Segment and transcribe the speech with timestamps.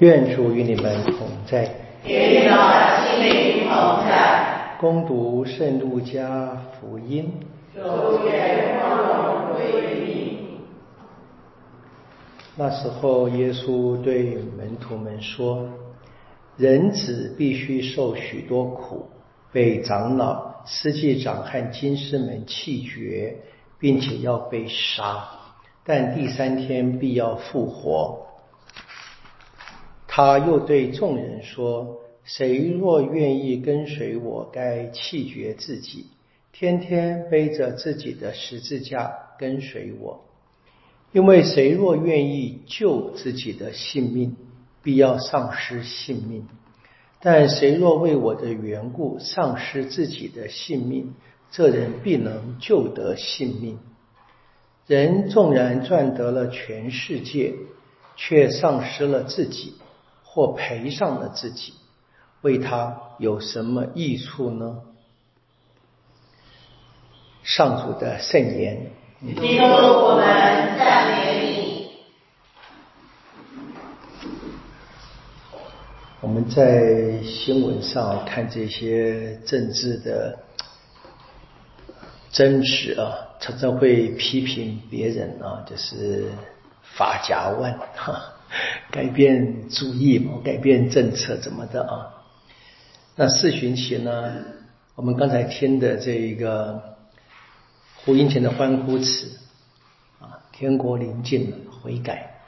[0.00, 1.64] 愿主与你们同在，
[2.06, 4.78] 与你的心灵同在。
[4.80, 7.30] 攻读圣路加福音。
[7.74, 7.80] 主
[8.24, 10.38] 愿光荣归你。
[12.56, 15.68] 那时候，耶稣对门徒们说
[16.56, 19.06] ：“人子必须受许多苦，
[19.52, 23.36] 被长老、司祭长和经师们弃绝，
[23.78, 25.28] 并且要被杀，
[25.84, 28.28] 但第三天必要复活。”
[30.12, 36.06] 他又对众人说：“谁若愿意跟随我，该弃绝自己，
[36.50, 40.24] 天天背着自己的十字架跟随我。
[41.12, 44.36] 因为谁若愿意救自己的性命，
[44.82, 46.42] 必要丧失性命；
[47.22, 51.14] 但谁若为我的缘故丧失自己的性命，
[51.52, 53.78] 这人必能救得性命。
[54.88, 57.54] 人纵然赚得了全世界，
[58.16, 59.74] 却丧失了自己。”
[60.32, 61.74] 或赔上了自己，
[62.42, 64.82] 为他有什么益处呢？
[67.42, 68.92] 上主的圣言。
[69.20, 71.90] 基督，我们赞美你。
[76.20, 80.38] 我们在新闻上看这些政治的
[82.30, 86.30] 争执啊，常常会批评别人啊，就是
[86.82, 88.22] 法家万哈。
[88.90, 92.24] 改变主意改变政策怎么的啊？
[93.16, 94.34] 那四旬期呢？
[94.96, 96.96] 我们刚才听的这一个
[98.04, 99.38] 胡英前的欢呼词
[100.20, 102.42] 啊，天国临近了，悔改，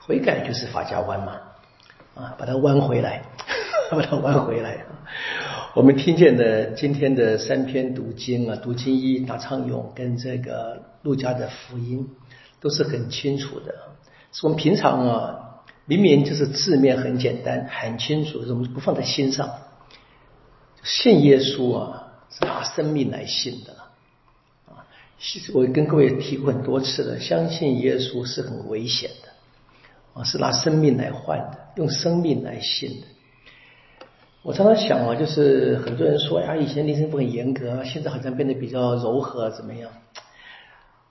[0.00, 1.38] 悔改就是法家湾嘛
[2.14, 3.22] 啊，把它弯回来，
[3.90, 4.84] 把它弯回来。
[5.74, 12.08] 我们听见的今天的三篇读经啊，读经一大唱咏跟这个路加的福音
[12.60, 13.74] 都是很清楚的。
[14.42, 15.38] 我们平常啊。
[15.84, 19.50] 明明就是字面很简单、很清楚，我们不放在心上。
[20.84, 23.72] 信耶稣啊，是拿生命来信的
[24.72, 24.86] 啊。
[25.18, 33.06] 其实我跟各位提过很多次了，相信耶稣是很危险的啊，是拿生命来换的，用生命来信的。
[34.42, 39.90] 我常常想啊，就是很多人说呀，以前立身不很严格，现在好像变得比较柔和，怎么样？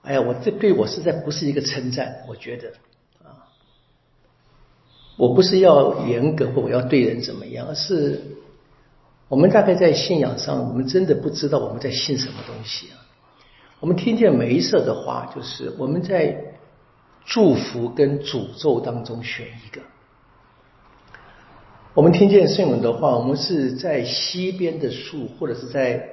[0.00, 2.72] 哎呀，我这对我实在不是一个称赞，我觉得。
[5.16, 8.20] 我不是要严格或我要对人怎么样，而是
[9.28, 12.98] 我们大概在信仰上，我们真的不知道我们在信什么东西啊。
[13.80, 16.54] 我们听见梅瑟的话，就是我们在
[17.24, 19.82] 祝福跟诅咒当中选一个。
[21.94, 26.08] 我们听见圣咏的话，我们是在西边的树，或者是在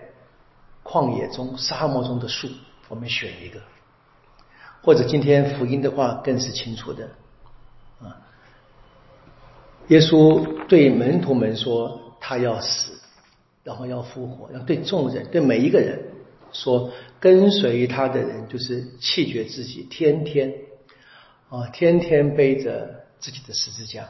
[0.84, 2.48] 旷野中、沙漠中的树，
[2.90, 3.60] 我们选一个。
[4.82, 7.10] 或者今天福音的话，更是清楚的。
[9.90, 12.94] 耶稣对门徒们说：“他要死，
[13.64, 14.52] 然后要复活。
[14.54, 16.00] 要对众人，对每一个人
[16.52, 20.54] 说，跟随他的人就是弃绝自己，天天
[21.50, 24.08] 啊，天天背着自己的十字架。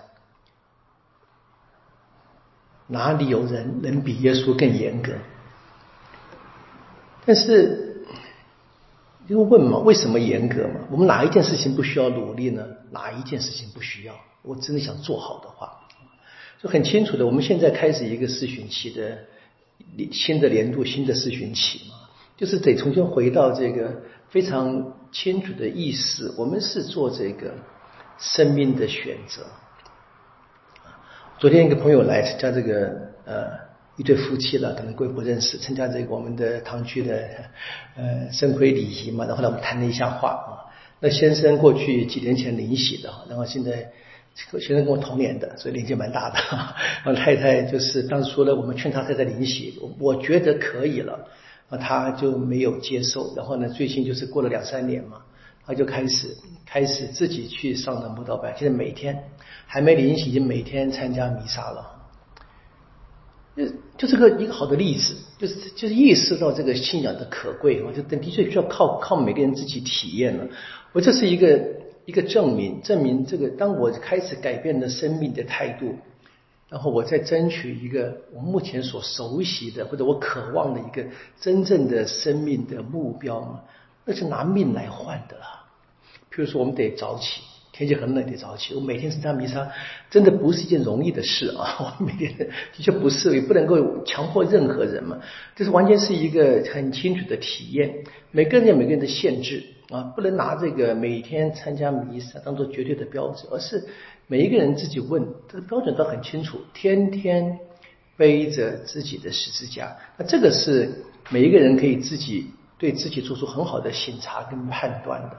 [2.88, 5.14] 哪里有人能比耶稣更严格？
[7.26, 7.89] 但是，
[9.30, 10.82] 又问嘛，为什么严格嘛？
[10.92, 12.66] 我们哪一件事情不需要努力呢？
[12.92, 15.82] 哪一件事情不需要？”我真的想做好的话，
[16.62, 17.26] 就很清楚的。
[17.26, 19.20] 我们现在开始一个试巡期的
[20.12, 21.96] 新的年度、新的试巡期嘛，
[22.38, 26.34] 就是得重新回到这个非常清楚的意识。
[26.36, 27.54] 我们是做这个
[28.18, 29.46] 生命的选择。
[31.38, 33.69] 昨天一个朋友来参加这个呃
[34.00, 37.30] 一对夫妻了，可能贵不认识，参加这个我们的堂区的
[37.96, 39.26] 呃生辉礼仪嘛。
[39.26, 40.50] 然后呢，我们谈了一下话啊。
[41.00, 43.92] 那先生过去几年前临洗的，然后现在。
[44.62, 46.40] 先生跟我同年的，所以年纪蛮大的。
[47.04, 51.28] 然后太太就是当初呢，我们劝他太太临洗，我觉得可以了，
[51.68, 53.34] 啊，他就没有接受。
[53.36, 55.18] 然后呢，最近就是过了两三年嘛，
[55.66, 59.26] 他就开始开始自己去上了慕道班，现在每天
[59.66, 61.99] 还没临洗，就每天参加弥撒了。
[63.66, 70.48] 就就这个一个好的例子，就是就是意识到这个信仰的可贵啊，就的确需要靠靠每个人自己体验了。
[70.94, 71.78] 我这是一个。
[72.06, 75.96] 一个证明，证明这个，当我开始改变了生命的态度，
[76.68, 81.06] 然后我再争取一个我目前所熟悉的或者我渴望的一个
[81.40, 83.62] 真正的生命的目标嘛，
[84.06, 85.68] 那是拿命来换的啦。
[86.32, 87.42] 譬如说，我们得早起，
[87.80, 88.76] 天气很冷得早起。
[88.76, 89.66] 我每天参加弥撒，
[90.10, 91.96] 真的不是一件容易的事啊。
[91.98, 95.18] 我每天的确不是，也不能够强迫任何人嘛。
[95.56, 98.04] 这是完全是一个很清楚的体验。
[98.32, 99.64] 每个人有每个人的限制。
[99.90, 103.84] 啊，不能拿这个每天参加弥撒当做绝对的标准，而是
[104.28, 107.58] 每一个人自己问，这个标准都很清楚，天天
[108.16, 109.96] 背着自己的十字架。
[110.16, 110.92] 那这个是
[111.32, 115.38] 每一个人可以自己对自己做出很好的审查跟判断的。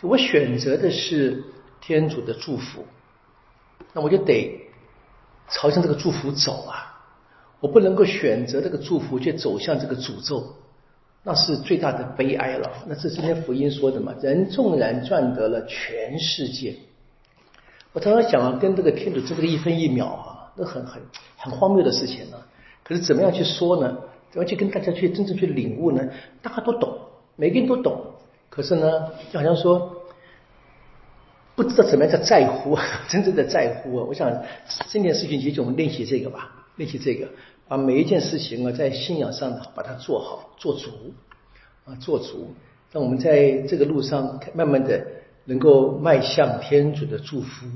[0.00, 1.40] 我选择的是
[1.82, 2.86] 天主的祝福，
[3.92, 4.58] 那我就得
[5.50, 6.88] 朝向这个祝福走啊！
[7.60, 10.54] 我不能够选择这个祝福却走向这个诅咒，
[11.22, 12.70] 那是最大的悲哀了。
[12.86, 14.14] 那是今天福音说的嘛？
[14.22, 16.74] 人纵然赚得了全世界，
[17.92, 21.02] 我常常想啊，跟这个天主争这个一分一秒啊，那很很
[21.36, 22.36] 很荒谬的事情呢。
[22.84, 23.96] 可是怎么样去说呢？
[24.30, 26.08] 怎么去跟大家去真正去领悟呢？
[26.40, 26.96] 大家都懂，
[27.36, 28.00] 每个人都懂。
[28.48, 30.01] 可是呢，就好像说，
[31.62, 32.76] 不知道怎么样叫在乎，
[33.08, 33.94] 真正的在乎！
[33.94, 34.30] 我想
[34.90, 37.28] 这件事情，其实我们练习这个吧，练习这个，
[37.68, 40.90] 把每一件事情啊，在信仰上呢，把它做好、做足
[41.84, 42.54] 啊，做足，
[42.92, 45.06] 让我们在这个路上慢慢的
[45.44, 47.66] 能够迈向天主的祝福，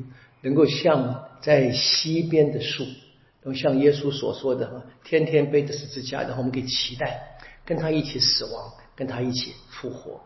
[0.42, 2.84] 能够像在西边的树，
[3.42, 10.20] 能像耶稣所说的，天天背着十字架，然后我们可以期待跟他一起死亡，跟他一起复活。